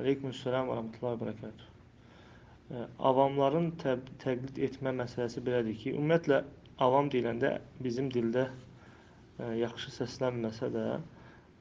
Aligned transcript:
Aleykümselam 0.00 0.68
və 0.70 0.76
rəhmətullahi 0.78 1.16
və 1.16 1.22
bərəkatuhu. 1.22 1.72
E, 2.66 2.84
Avamların 3.10 3.70
tə 3.80 3.96
təqlid 4.22 4.60
etmə 4.68 4.92
məsələsi 5.00 5.42
belədir 5.46 5.76
ki, 5.82 5.94
ümumiyyətlə 5.96 6.40
avam 6.86 7.10
deyiləndə 7.12 7.52
bizim 7.84 8.10
dildə 8.12 8.48
e, 8.50 9.52
yaxşı 9.62 9.94
səslənməsə 9.94 10.70
də, 10.74 10.86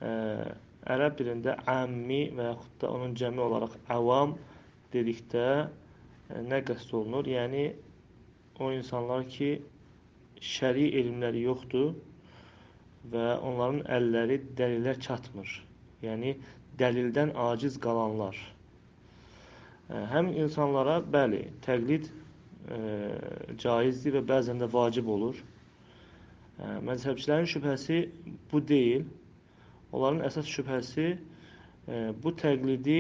e, 0.09 0.11
ərəb 0.95 1.15
dilində 1.21 1.55
əmmi 1.71 2.21
və 2.37 2.49
yaxud 2.51 2.75
da 2.83 2.91
onun 2.97 3.15
cəmi 3.21 3.41
olaraq 3.45 3.77
əvam 3.95 4.36
dedikdə 4.95 5.45
e, 5.61 6.41
nə 6.49 6.61
qəsd 6.67 6.91
olunur? 6.99 7.29
Yəni, 7.29 7.70
o 8.59 8.71
insanlar 8.75 9.23
ki, 9.31 9.54
şəri 10.55 10.89
elmləri 10.99 11.45
yoxdur 11.45 11.93
və 13.13 13.25
onların 13.45 13.81
əlləri 13.97 14.41
dəlilə 14.59 14.95
çatmır. 15.05 15.52
Yəni, 16.04 16.36
dəlildən 16.80 17.34
aciz 17.50 17.80
qalanlar. 17.82 18.38
Həm 19.89 20.32
insanlara, 20.33 20.97
bəli, 21.14 21.43
təqlid 21.66 22.07
e, 22.10 22.79
caizdir 23.61 24.18
və 24.18 24.24
bəzən 24.32 24.61
də 24.64 24.70
vacib 24.74 25.11
olur. 25.14 25.38
Məzhəbçilərin 26.57 27.46
şübhəsi 27.52 28.00
bu 28.52 28.61
deyil. 28.68 29.06
Onların 29.92 30.24
əsas 30.28 30.47
şübhəsi 30.50 31.07
e, 31.11 31.97
bu 32.23 32.33
təqlidi 32.39 33.00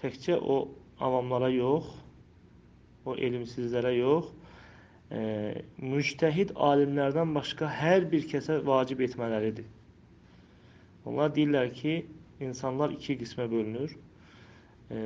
təkcə 0.00 0.38
o 0.40 0.60
avamlara 1.00 1.50
yox, 1.52 1.90
o 3.04 3.16
elmsizlərə 3.16 3.92
yox, 3.98 4.30
e, 5.10 5.20
müctəhid 5.82 6.54
alimlərdən 6.54 7.34
başqa 7.36 7.68
hər 7.80 8.08
bir 8.12 8.24
kəsə 8.30 8.60
vacib 8.66 9.02
etmələridir. 9.06 9.68
Onlar 11.04 11.34
deyirlər 11.36 11.70
ki, 11.76 11.94
insanlar 12.40 12.94
iki 12.96 13.18
qismə 13.20 13.46
bölünür. 13.50 13.94
E, 14.90 15.00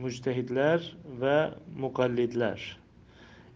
müctəhidlər 0.00 0.84
və 1.20 1.36
müqallidlər. 1.78 2.62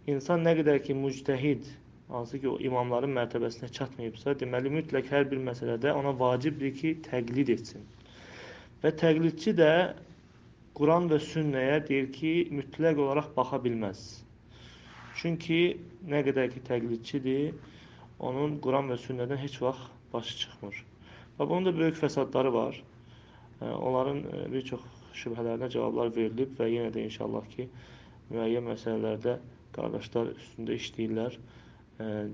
İnsan 0.09 0.45
nə 0.47 0.55
qədər 0.59 0.79
ki, 0.85 0.95
müctəhid, 0.97 1.67
hansı 2.09 2.39
ki, 2.41 2.47
o 2.49 2.57
imamların 2.63 3.11
mərtəbəsinə 3.17 3.69
çatmayıbsa, 3.75 4.37
deməli, 4.39 4.71
mütləq 4.79 5.11
hər 5.11 5.27
bir 5.31 5.41
məsələdə 5.49 5.93
ona 5.93 6.15
vacibdir 6.21 6.73
ki, 6.79 6.93
təqlid 7.09 7.51
etsin. 7.57 7.83
Və 8.83 8.93
təqlidçi 9.01 9.53
də 9.59 9.71
Quran 10.79 11.09
və 11.11 11.19
sünnəyə 11.27 11.81
deyir 11.89 12.07
ki, 12.15 12.33
mütləq 12.55 13.01
olaraq 13.03 13.33
baxa 13.35 13.59
bilməz. 13.65 14.05
Çünki 15.19 15.59
nə 16.07 16.23
qədər 16.27 16.53
ki, 16.53 16.63
təqlidçidir, 16.71 17.51
onun 18.19 18.57
Quran 18.63 18.87
və 18.91 18.97
sünnədən 19.03 19.43
heç 19.43 19.59
vaxt 19.61 19.91
başı 20.13 20.37
çıxmır. 20.45 20.88
Və 21.39 21.47
bunun 21.47 21.69
da 21.69 21.75
böyük 21.77 21.95
fəsadları 21.99 22.53
var. 22.53 22.79
Onların 23.61 24.23
bir 24.53 24.65
çox 24.67 24.83
şübhələrinə 25.19 25.69
cavablar 25.71 26.11
verilib 26.15 26.55
və 26.59 26.67
yenə 26.71 26.91
də 26.95 27.05
inşallah 27.07 27.47
ki, 27.53 27.67
müəyyən 28.31 28.67
məsələlərdə 28.67 29.37
qardaşlar 29.75 30.33
üstündə 30.35 30.75
işləyirlər, 30.79 31.37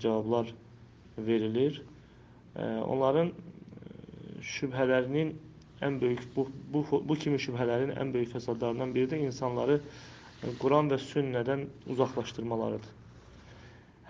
cavablar 0.01 0.51
verilir. 1.17 1.81
Onların 2.85 3.31
şübhələrinin 4.55 5.33
ən 5.85 6.01
böyük, 6.01 6.25
bu, 6.35 6.47
bu, 6.73 6.85
bu 7.09 7.15
kimi 7.19 7.39
şübhələrin 7.41 7.93
ən 7.99 8.13
böyük 8.13 8.33
fəsadlarından 8.35 8.93
biri 8.95 9.11
də 9.13 9.21
insanları 9.27 9.79
Quran 10.61 10.89
və 10.91 10.99
sünnədən 11.01 11.65
uzaqlaşdırmalarıdır. 11.93 12.91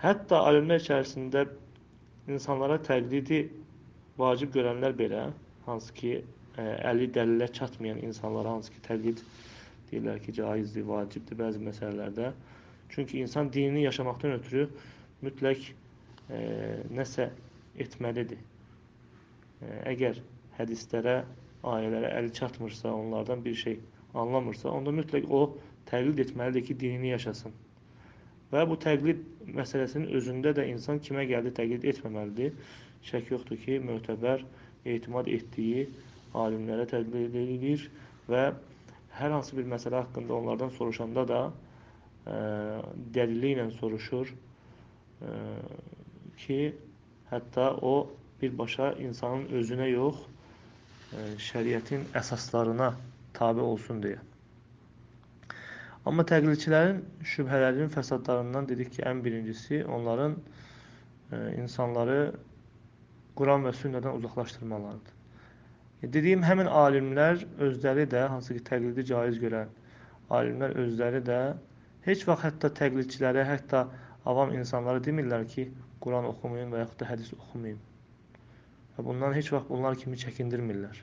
Hətta 0.02 0.42
alimlər 0.48 0.82
içərisində 0.82 1.46
insanlara 2.28 2.76
təqlidi 2.84 3.46
vacib 4.18 4.52
görənlər 4.54 4.94
belə, 4.96 5.22
hansı 5.66 5.94
ki, 5.96 6.12
e, 6.56 6.66
əli 6.90 7.08
dəlilə 7.16 7.48
çatmayan 7.58 8.02
insanlara 8.06 8.54
hansı 8.56 8.72
ki, 8.74 8.82
təqlid 8.88 9.22
deyirlər 9.90 10.20
ki, 10.24 10.34
caizdir, 10.40 10.86
vacibdir 10.88 11.40
bəzi 11.40 11.62
məsələlərdə. 11.66 12.30
Çünki 12.94 13.20
insan 13.20 13.50
dinini 13.52 13.82
yaşamaqdan 13.84 14.38
ötürü 14.38 14.68
mütləq 15.26 15.68
e, 16.30 16.40
nəsə 16.96 17.28
etməlidir. 17.82 18.40
E, 19.60 19.74
əgər 19.92 20.22
hədislərə, 20.58 21.20
ayələrə 21.66 22.14
əli 22.20 22.32
çatmırsa, 22.32 22.92
onlardan 22.94 23.44
bir 23.44 23.54
şey 23.64 23.80
anlamırsa, 24.14 24.70
onda 24.70 24.94
mütləq 24.94 25.28
o 25.28 25.46
təqlid 25.90 26.24
etməlidir 26.26 26.64
ki, 26.70 26.80
dinini 26.80 27.12
yaşasın. 27.14 27.52
Və 28.52 28.62
bu 28.70 28.76
təqlid 28.82 29.22
məsələsinin 29.58 30.12
özündə 30.18 30.52
də 30.56 30.66
insan 30.70 31.00
kimə 31.02 31.24
gəldi 31.30 31.52
təqlid 31.58 31.86
etməməlidir 31.92 32.54
şək 33.08 33.32
yoxdur 33.34 33.58
ki, 33.62 33.78
mötəbər 33.88 34.44
etimad 34.94 35.28
etdiyi 35.30 35.86
alimlərə 36.44 36.86
təqlid 36.90 37.34
edilir 37.42 37.86
və 38.30 38.44
hər 39.18 39.34
hansı 39.34 39.56
bir 39.58 39.66
məsələ 39.72 40.02
haqqında 40.04 40.34
onlardan 40.36 40.72
soruşanda 40.76 41.24
da 41.28 41.40
ə, 41.46 41.52
e, 42.36 42.38
dəlili 43.16 43.54
ilə 43.56 43.66
soruşur 43.78 44.30
ə, 44.30 44.36
e, 45.30 45.34
ki, 46.44 46.60
hətta 47.32 47.70
o 47.82 47.96
birbaşa 48.42 48.92
insanın 49.06 49.48
özünə 49.60 49.88
yox, 49.90 50.22
ə, 50.22 50.28
e, 51.24 51.28
şəriətin 51.48 52.10
əsaslarına 52.22 52.92
tabi 53.38 53.64
olsun 53.64 54.02
deyə. 54.04 54.20
Amma 56.06 56.22
təqlidçilərin 56.30 57.00
şübhələrinin 57.34 57.90
fəsadlarından 57.94 58.68
dedik 58.70 58.92
ki, 58.94 59.02
ən 59.10 59.22
birincisi 59.24 59.80
onların 59.84 60.36
ə, 60.36 61.40
insanları 61.58 62.20
Quran 63.36 63.66
və 63.66 63.72
sünnədən 63.80 64.20
uzaqlaşdırmalarıdır. 64.20 65.16
E, 66.02 66.12
dediyim 66.12 66.44
həmin 66.46 66.70
alimlər 66.82 67.42
özləri 67.68 68.06
də, 68.12 68.28
hansı 68.32 68.54
ki 68.56 68.62
təqlidi 68.70 69.04
caiz 69.10 69.40
görən 69.42 69.72
alimlər 70.30 70.76
özləri 70.82 71.22
də 71.26 71.40
heç 72.06 72.22
vaxt 72.28 72.46
hətta 72.46 72.70
təqlidçilərə, 72.80 73.42
hətta 73.46 73.82
avam 74.30 74.54
insanlara 74.54 75.02
demirlər 75.02 75.46
ki, 75.50 75.68
Quran 76.02 76.28
oxumayın 76.30 76.72
və 76.74 76.84
yaxud 76.84 77.02
da 77.02 77.10
hədis 77.10 77.32
oxumayın. 77.34 77.78
Və 78.96 79.04
bundan 79.06 79.34
heç 79.36 79.50
vaxt 79.54 79.70
bunlar 79.70 79.98
kimi 79.98 80.18
çəkindirmirlər. 80.22 81.02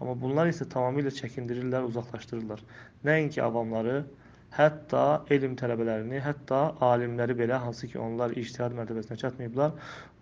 Amma 0.00 0.12
bunlar 0.20 0.50
isə 0.52 0.66
tamamilə 0.68 1.12
çəkindirirlər, 1.18 1.88
uzaqlaşdırırlar. 1.88 2.62
Nəinki 3.08 3.40
avamları, 3.42 4.02
hətta 4.54 5.02
elm 5.34 5.56
tələbələrini, 5.58 6.20
hətta 6.24 6.60
alimləri 6.84 7.36
belə, 7.36 7.58
hansı 7.64 7.90
ki 7.92 7.98
onlar 8.00 8.32
ictihad 8.38 8.76
mərtəbəsinə 8.78 9.18
çatmayıblar, 9.20 9.74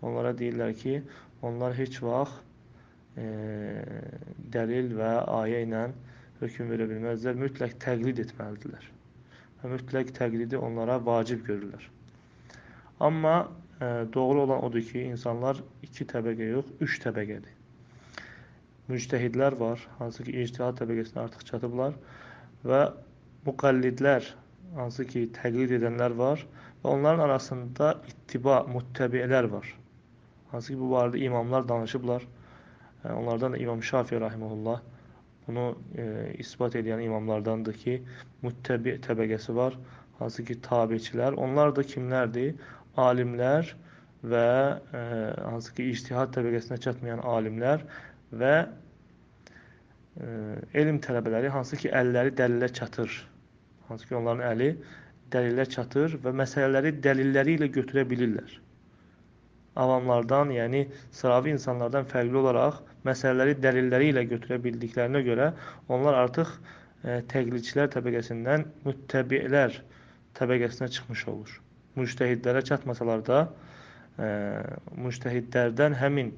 onlara 0.02 0.32
deyirlər 0.38 0.74
ki, 0.80 0.98
onlar 1.44 1.76
heç 1.76 2.00
vaxt 2.02 2.42
e, 3.20 3.26
dəlil 4.54 4.94
və 4.98 5.12
ayə 5.38 5.62
ilə 5.66 5.84
hökm 6.40 6.70
verə 6.72 6.88
bilməzlər. 6.90 7.38
Mütləq 7.38 7.76
təqlid 7.84 8.22
etməlidirlər. 8.24 8.88
Və 9.62 9.74
mütləq 9.76 10.14
təqlidi 10.16 10.58
onlara 10.60 10.98
vacib 11.04 11.44
görürlər. 11.46 11.84
Amma 13.04 13.36
e, 13.80 13.86
doğru 14.14 14.46
olan 14.48 14.64
odur 14.66 14.82
ki, 14.88 15.06
insanlar 15.14 15.60
iki 15.86 16.08
təbəqə 16.10 16.50
yox, 16.56 16.74
üç 16.84 16.98
təbəqədir. 17.04 17.60
Müctəhidlər 18.90 19.56
var, 19.60 19.80
hansı 20.00 20.26
ki, 20.26 20.34
ictihad 20.44 20.76
təbəqəsinə 20.80 21.22
artıq 21.28 21.46
çatıblar 21.48 21.94
və 22.68 22.82
müqallidlər, 23.46 24.30
hansı 24.78 25.06
ki, 25.10 25.26
təqlid 25.38 25.74
edənlər 25.78 26.16
var 26.18 26.46
və 26.82 26.94
onların 26.96 27.24
arasında 27.28 27.94
ittiba, 28.10 28.62
muttəbiələr 28.74 29.50
var. 29.52 29.68
Hansı 30.52 30.74
ki, 30.74 30.80
bu 30.80 30.90
barədə 30.94 31.22
imamlar 31.28 31.68
danışıblar. 31.68 32.26
Onlardan 33.04 33.52
da 33.52 33.58
İmam 33.60 33.80
Şafiə 33.84 34.20
rahimehullah 34.20 34.80
bunu 35.46 35.64
e, 35.98 36.04
isbat 36.38 36.76
edən 36.78 37.02
imamlardandır 37.04 37.76
ki, 37.80 37.98
müttəbi 38.44 38.96
təbəqəsi 39.04 39.56
var. 39.56 39.76
Hansı 40.18 40.44
ki, 40.48 40.56
tabiçilər. 40.64 41.36
Onlar 41.46 41.74
da 41.76 41.84
kimlərdir? 41.84 42.54
Alimlər 43.00 43.74
və 44.24 44.46
e, 44.94 45.02
hansı 45.42 45.74
ki, 45.76 45.90
ictihad 45.92 46.32
təbəqəsinə 46.36 46.80
çatmayan 46.86 47.20
alimlər 47.34 47.84
və 48.32 48.54
e, 48.64 50.26
elm 50.80 51.00
tələbələri, 51.04 51.52
hansı 51.52 51.80
ki, 51.82 51.92
əlləri 52.02 52.34
dəlilə 52.40 52.72
çatır. 52.80 53.20
Hansı 53.88 54.08
ki, 54.08 54.16
onların 54.20 54.44
əli 54.52 54.70
dəlilə 55.34 55.68
çatır 55.76 56.18
və 56.24 56.34
məsələləri 56.42 56.94
dəlilləri 57.04 57.58
ilə 57.58 57.72
götürə 57.78 58.06
bilirlər 58.08 58.60
avamlardan, 59.76 60.52
yəni 60.54 60.84
sıravi 61.14 61.54
insanlardan 61.54 62.06
fərqli 62.10 62.38
olaraq 62.40 62.80
məsələləri 63.08 63.56
dəlilləri 63.62 64.10
ilə 64.12 64.24
götürə 64.30 64.60
bildiklərinə 64.62 65.22
görə 65.26 65.50
onlar 65.92 66.18
artıq 66.20 66.52
e, 66.54 67.20
təqlidçilər 67.32 67.90
təbəqəsindən 67.94 68.68
müttəbiələr 68.86 69.80
təbəqəsinə 70.38 70.90
çıxmış 70.96 71.26
olur. 71.32 71.56
Müctəhidlərə 71.98 72.62
çatmasalar 72.70 73.24
da 73.26 73.40
e, 74.18 74.28
müctəhidlərdən 75.06 75.98
həmin 75.98 76.32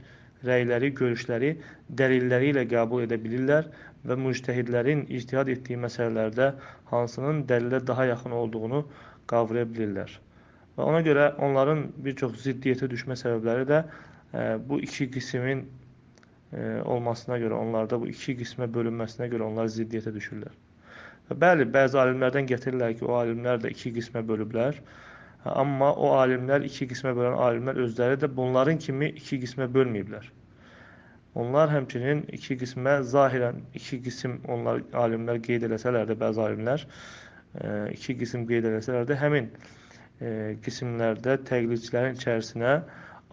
rəyləri, 0.44 0.92
görüşləri 1.00 1.54
dəlilləri 2.00 2.52
ilə 2.52 2.66
qəbul 2.70 3.06
edə 3.06 3.18
bilirlər 3.22 3.70
və 4.06 4.18
müctəhidlərin 4.20 5.06
ictihad 5.18 5.48
etdiyi 5.52 5.80
məsələlərdə 5.86 6.52
hansının 6.92 7.44
dəlilə 7.50 7.80
daha 7.86 8.06
yaxın 8.12 8.36
olduğunu 8.40 8.84
qavraya 9.30 9.66
bilirlər. 9.70 10.12
Və 10.76 10.84
ona 10.84 11.00
görə 11.06 11.30
onların 11.42 11.86
bir 12.04 12.16
çox 12.20 12.36
ziddiyyətə 12.44 12.90
düşmə 12.92 13.16
səbəbləri 13.16 13.66
də 13.70 13.80
e, 13.82 14.44
bu 14.68 14.78
iki 14.84 15.08
qismin 15.10 15.64
e, 16.52 16.82
olmasına 16.84 17.40
görə, 17.42 17.56
onlarda 17.56 17.98
bu 18.00 18.10
iki 18.12 18.36
qismə 18.42 18.68
bölünməsinə 18.74 19.30
görə 19.32 19.48
onlar 19.48 19.72
ziddiyyətə 19.72 20.12
düşürlər. 20.18 20.54
Və 21.30 21.38
bəli, 21.42 21.66
bəzi 21.74 21.98
alimlərdən 21.98 22.46
gətirirlər 22.52 22.94
ki, 22.98 23.06
o 23.08 23.16
alimlər 23.18 23.58
də 23.64 23.72
iki 23.72 23.90
qismə 23.96 24.22
bölüblər. 24.28 24.78
Amma 25.52 25.92
o 25.94 26.12
alimlər, 26.18 26.64
iki 26.66 26.88
qismə 26.90 27.12
bölən 27.16 27.36
alimlər 27.46 27.78
özləri 27.84 28.18
də 28.22 28.30
bunların 28.36 28.78
kimi 28.82 29.12
iki 29.20 29.38
qismə 29.42 29.68
bölməyiblər. 29.72 30.26
Onlar 31.36 31.68
həmçinin 31.68 32.22
iki 32.32 32.56
qismə 32.56 32.98
zahirən 33.04 33.60
iki 33.76 33.98
qism 34.06 34.38
onlar 34.48 34.80
alimlər 34.96 35.42
qeyd 35.44 35.66
eləsələr 35.68 36.06
də 36.08 36.16
bəzi 36.22 36.40
alimlər 36.40 36.84
e, 36.86 37.68
iki 37.92 38.16
qism 38.22 38.46
qeyd 38.48 38.68
eləsələr 38.70 39.04
də 39.10 39.18
həmin 39.20 39.50
e, 39.50 40.30
qismlərdə 40.64 41.36
təqlidçilərin 41.50 42.16
içərisinə 42.16 42.78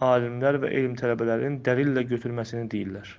alimlər 0.04 0.60
və 0.66 0.74
elm 0.82 0.98
tələbələrinin 1.00 1.62
dəlillə 1.64 2.04
götürməsini 2.10 2.68
deyirlər. 2.74 3.14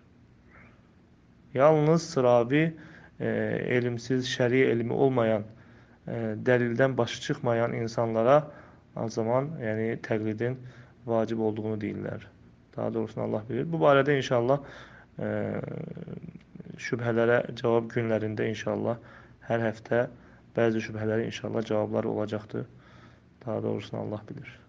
Yalnız 1.56 2.10
sıravi 2.16 2.64
e, 2.66 3.32
elmsiz, 3.78 4.28
şəri 4.28 4.66
elmi 4.68 4.92
olmayan, 4.92 5.48
e, 6.04 6.34
dəlildən 6.44 6.98
başı 6.98 7.22
çıxmayan 7.28 7.72
insanlara 7.80 8.42
o 8.96 9.08
zaman 9.08 9.50
yəni 9.62 9.98
təqlidin 10.06 10.56
vacib 11.06 11.40
olduğunu 11.40 11.78
deyirlər. 11.80 12.26
Daha 12.76 12.94
doğrusunu 12.94 13.24
Allah 13.24 13.44
bilir. 13.48 13.66
Bu 13.72 13.80
barədə 13.82 14.16
inşallah 14.18 14.60
e, 15.18 15.30
şübhələrə 16.88 17.38
cavab 17.60 17.90
günlərində 17.94 18.48
inşallah 18.50 18.98
hər 19.48 19.66
həftə 19.68 20.06
bəzi 20.56 20.82
şübhələrə 20.88 21.30
inşallah 21.30 21.66
cavabları 21.70 22.08
olacaqdır. 22.08 22.66
Daha 23.46 23.62
doğrusunu 23.62 24.00
Allah 24.00 24.22
bilir. 24.28 24.63